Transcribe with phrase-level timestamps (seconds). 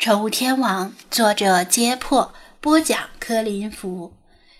[0.00, 4.14] 宠物天王，作者：揭破，播讲：柯林福，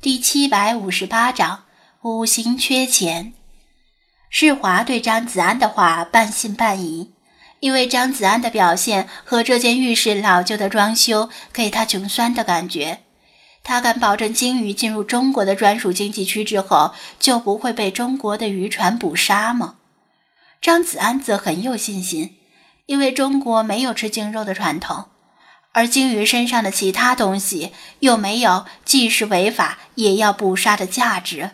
[0.00, 1.64] 第七百五十八章：
[2.02, 3.32] 五行缺钱。
[4.30, 7.10] 世华对张子安的话半信半疑，
[7.58, 13.00] 因为张子安的表现和这间浴室老旧的装修给他穷酸的感觉。
[13.64, 19.78] 他敢保证，鲸鱼进入中国的专属经济区之后，就不会被中国的渔船捕杀吗？
[20.62, 22.36] 张子安则很有信心，
[22.86, 25.06] 因为中国没有吃鲸肉的传统。
[25.74, 31.50] 而鲸鱼身上的其他东西又没有既是违法也要捕杀的价值。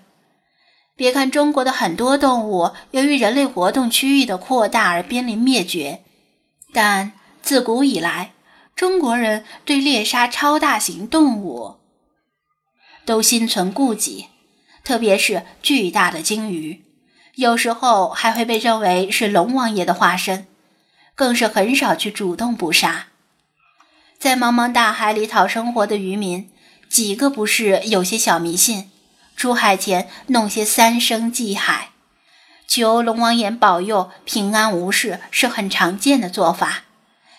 [0.94, 6.02] 别看中国的很多动物由于人类活动区域的扩大而濒临灭绝，
[6.74, 8.32] 但自古以来，
[8.76, 11.76] 中国人对猎杀超大型动物
[13.06, 14.26] 都心存顾忌，
[14.84, 16.84] 特别是巨大的鲸鱼，
[17.36, 20.46] 有时候还会被认为是龙王爷的化身，
[21.14, 23.06] 更是很少去主动捕杀。
[24.20, 26.50] 在茫茫大海里讨生活的渔民，
[26.90, 28.90] 几个不是有些小迷信？
[29.34, 31.88] 出海前弄些三生祭海，
[32.68, 36.82] 求龙王爷保佑平安无事，是很常见的做法。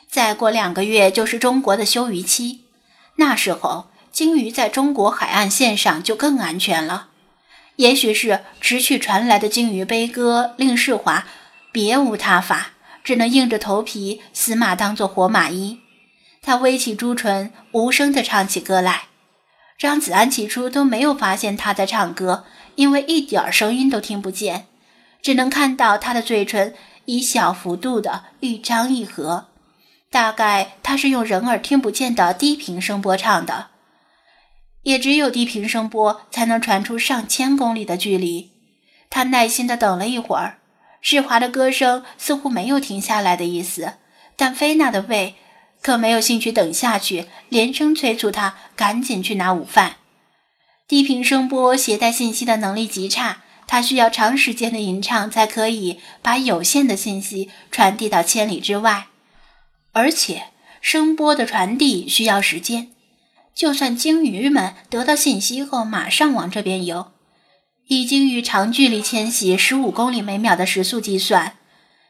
[0.10, 2.62] 再过两个月就是中国的休渔期，
[3.18, 7.10] 那时候鲸鱼在中国海岸线上就更安全了。
[7.76, 11.28] 也许是持续传来的鲸鱼悲歌，令世华
[11.72, 12.72] 别无他法，
[13.04, 15.81] 只能硬着头皮死马当做活马医。
[16.42, 19.03] 他微起朱唇，无声地唱起歌来。
[19.78, 24.66] 张子安起初都没有发现他在唱歌，因为一点声音都听不见，
[25.22, 26.73] 只能看到他的嘴唇
[27.06, 29.50] 以小幅度的一张一合。
[30.09, 33.67] 大概他是用人耳听不见的低频声波唱的，
[34.81, 38.52] 也只有低频声波才能传出上千公里的距离。
[39.09, 40.58] 他耐心地等了一会儿，
[41.02, 43.94] 世华的歌声似乎没有停下来的意思，
[44.36, 45.36] 但菲娜的胃。
[45.82, 49.98] 可没有兴趣等下去，连声催促他赶紧去拿午饭。
[50.88, 59.08] 低频声波携带信息的能力极差，他需要长时间的吟唱才可以把有限的信息传递到千里之外，
[59.94, 60.48] 而且
[60.82, 62.89] 声波的传递需要时间。
[63.55, 67.11] 就算鲸鱼们得到信息后马上往这边游，
[67.88, 71.58] 以鲸鱼长距离迁徙十五公里每秒的时速计算，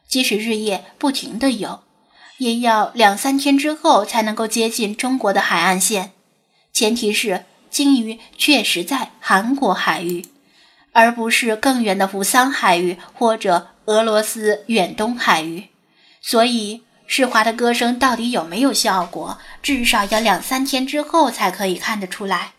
[0.06, 1.80] 即使日夜不停地游。
[2.42, 6.10] 也要两三天之后才能够接近中国的海岸线，
[6.72, 10.26] 前提是鲸鱼确实在韩国海域，
[10.90, 15.68] 而不是更远的扶桑海域或者俄罗斯远东海域。
[16.20, 22.54] 所以世华的歌声到底有没有效果，至少要两三天之后才可以看得出来。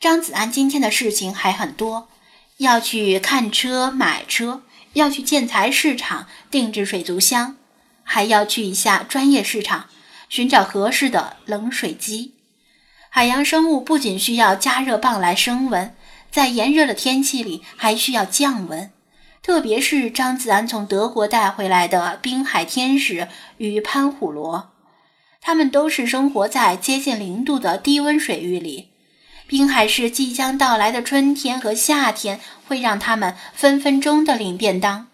[0.00, 2.08] 张子安今天的事情还很多，
[2.56, 4.62] 要去看车买车，
[4.94, 7.56] 要去建材市场定制水族箱。
[8.08, 9.86] 还要去一下专业市场，
[10.28, 12.32] 寻找合适的冷水机。
[13.10, 15.94] 海洋生物不仅需要加热棒来升温，
[16.30, 18.90] 在炎热的天气里还需要降温。
[19.42, 23.28] 特别是张子安从德国带回来的滨海天使
[23.58, 24.70] 与潘虎螺，
[25.40, 28.88] 它们都是生活在接近零度的低温水域里。
[29.46, 35.06] 滨海市即将到来的春天和夏天会让它们分分钟的领便当。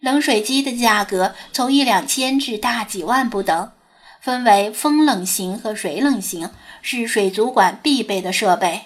[0.00, 3.72] 冷水机的价格从一两千至大几万不等，
[4.20, 6.50] 分为风冷型和水冷型，
[6.82, 8.82] 是水族馆必备的设备。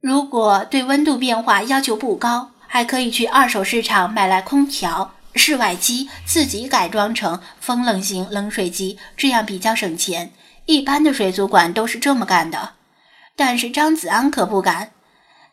[0.00, 10.32] 如果对温度变化要求不高，还可以去二手市场买来空调、室外机，自己改装成风冷型冷水机，这样比较省钱。
[10.64, 12.72] 一般的水族馆都是这么干的，
[13.36, 14.92] 但是张子安可不敢。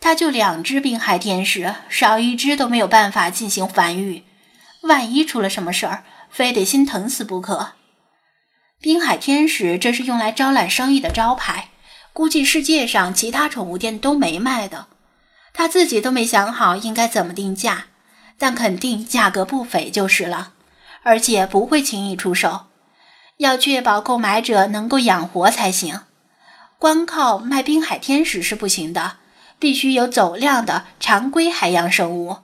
[0.01, 4.23] 他就两只滨海天使，少一只都没有办法进行繁育。
[4.83, 7.73] 万一出了什么事儿，非得心疼死不可。
[8.79, 11.69] 滨海天使这是用来招揽生意的招牌，
[12.13, 14.87] 估计世界上其他宠物店都没卖的。
[15.53, 17.87] 他自己都没想好应该怎么定价，
[18.37, 20.53] 但肯定价格不菲就是了，
[21.03, 22.67] 而且不会轻易出手。
[23.37, 26.01] 要确保购买者能够养活才行，
[26.77, 29.17] 光靠卖滨海天使是不行的。
[29.59, 32.37] 必须有走量的常规海洋生物，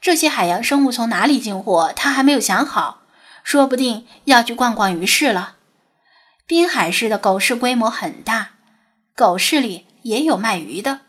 [0.00, 3.02] 这些海洋生物从哪里进货，他还没有想好，
[3.42, 5.56] 说不定要去逛逛鱼市了。
[6.46, 8.50] 滨海市的狗市规模很大，
[9.14, 11.00] 狗市里也有卖鱼的，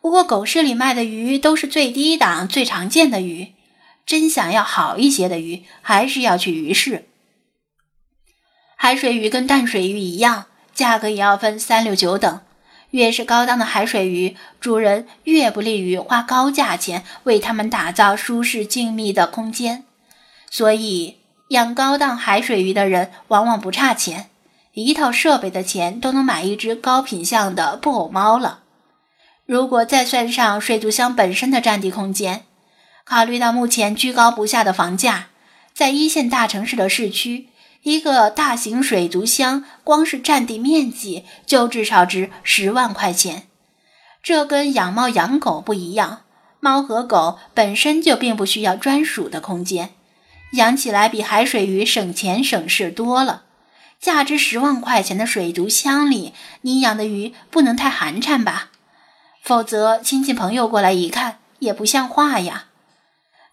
[0.00, 3.54] 不过狗市里卖的鱼都是最低档、最常见的鱼。
[4.06, 7.06] 真想要好一些的鱼，还是要去鱼市。
[8.76, 12.40] 海水鱼跟淡水鱼一样，价格也要分三六九等。
[12.90, 19.84] 越是高档的海水鱼，主人越不利于花高价钱为它们打造舒适静谧的空间。
[20.50, 24.30] 所以，养高档海水鱼的人往往不差钱，
[24.74, 28.60] 一套设备的钱都能买一只高品相的布偶猫了。
[29.46, 32.44] 如果再算上水族箱本身的占地空间，
[33.04, 35.28] 考虑到目前居高不下的房价，
[35.72, 37.48] 在一线大城市的市区，
[37.82, 43.44] 一个大型水族箱光是占地面积就至少值十万块钱。
[44.22, 46.22] 这跟养猫养狗不一样，
[46.60, 49.94] 猫和狗本身就并不需要专属的空间，
[50.52, 53.44] 养起来比海水鱼省钱省事多了。
[53.98, 58.70] 价值十万块钱的水族箱里，你养的鱼不能太寒碜吧？
[59.42, 62.66] 否则亲戚朋友过来一看，也不像话呀。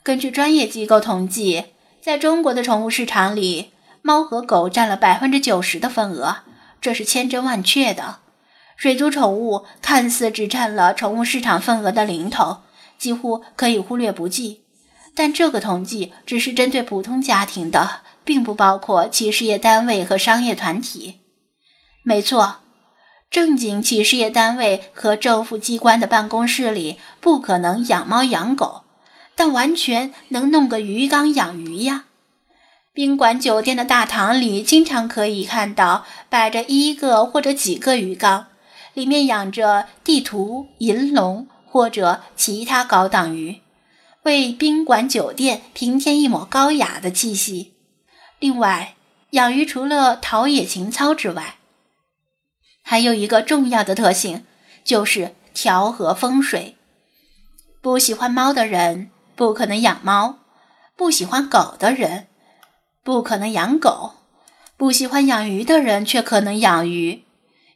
[0.03, 1.65] 根据专业机构统计，
[2.01, 3.71] 在中国的宠物市场里，
[4.07, 6.37] 猫和狗占了百分之九十的份额，
[6.79, 8.19] 这是千真万确的。
[8.77, 12.59] 水族宠物看似只占了宠物市场份额的零头，
[12.97, 14.61] 几乎可以忽略不计。
[15.13, 21.19] 但这个统计只是针对普通家庭的，并不包括企事业单位和商业团体。
[22.03, 22.59] 没错，
[23.29, 28.83] 正经企事业单位和政府机关的办公室里不可能养猫养狗，
[29.35, 32.05] 但完全能弄个鱼缸养鱼呀。
[32.97, 38.47] 宾馆酒店的大堂里经常可以看到摆着一个或者几个鱼缸。
[38.95, 43.61] 里面养着地图、银龙或者其他高档鱼，
[44.23, 47.75] 为宾馆酒店平添一抹高雅的气息。
[48.39, 48.95] 另外，
[49.29, 51.57] 养鱼除了陶冶情操之外，
[52.81, 54.43] 还有一个重要的特性，
[54.83, 56.75] 就是调和风水。
[57.79, 60.39] 不喜欢猫的人不可能养猫，
[60.95, 62.25] 不喜欢狗的人
[63.07, 64.15] 不可能养狗，
[64.75, 67.23] 不喜欢养鱼的人却可能养鱼。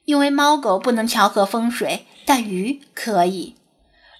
[0.04, 3.56] 因为猫狗不能调和风水，但鱼可以。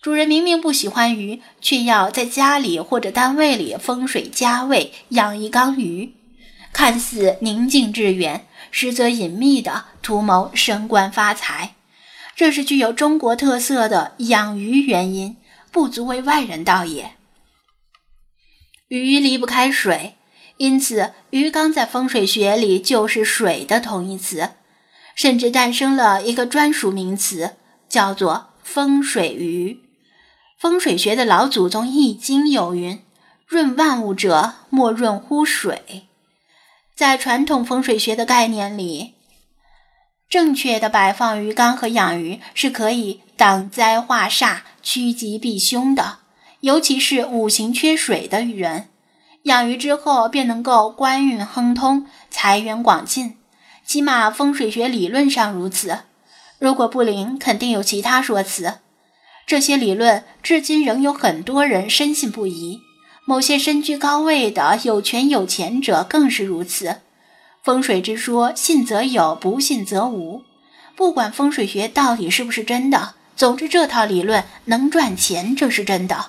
[0.02, 6.13] 主人明明不喜欢鱼，却要在家里或者单位里风水加位养一缸鱼，
[6.72, 11.75] 看似宁静致远，实则隐秘的图谋升官发财。
[12.38, 15.36] 这是具有中国特色的养鱼原因，
[15.74, 17.12] 不足为外人道也。
[18.88, 20.16] 鱼离不开水，
[20.62, 24.52] 因此鱼缸在风水学里就是水的同义词。
[25.16, 27.56] 甚至诞生了一个专属名词，
[27.90, 29.81] 叫做风水鱼。
[30.60, 33.02] 风水学的老祖宗《易经》有云
[33.48, 36.08] ：“润万物者，莫润乎水。”
[36.96, 39.16] 在传统风水学的概念里，
[40.30, 46.19] 正确的摆放鱼缸和养鱼是可以挡灾化煞、趋吉避凶的。
[46.60, 48.90] 尤其是五行缺水的人，
[49.43, 53.38] 养鱼之后便能够官运亨通、财源广进。
[53.85, 55.99] 起码风水学理论上如此，
[56.59, 58.75] 如果不灵，肯定有其他说辞。
[59.45, 62.79] 这些理论至今仍有很多人深信不疑，
[63.25, 67.01] 某些身居高位的有权有钱者更是如此。
[67.63, 70.43] 风水之说，信则有，不信则无。
[70.95, 76.27] 不管风水学到底是不是真的，总之这套理论能赚钱，这是真的。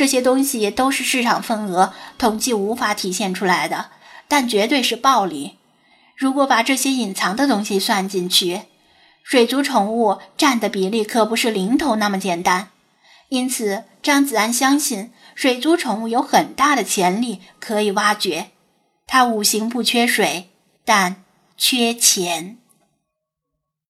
[0.00, 3.90] 这些东西都是市场份额统计无法体现出来的，
[4.28, 5.58] 但绝对是暴利。
[6.16, 8.62] 如果把这些隐藏的东西算进去，
[9.22, 12.70] 水族宠物占的比例可不是零头那么简单。
[13.28, 18.46] 因此，张子安相信水族宠物有很大的潜力可以挖掘。
[19.06, 20.48] 它五行不缺水，
[20.82, 21.22] 但
[21.58, 22.56] 缺钱。